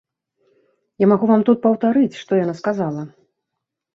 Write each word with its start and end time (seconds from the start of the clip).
Я 1.03 1.09
магу 1.11 1.25
вам 1.33 1.43
тут 1.49 1.57
паўтарыць, 1.65 2.19
што 2.21 2.31
яна 2.43 2.53
сказала. 2.61 3.01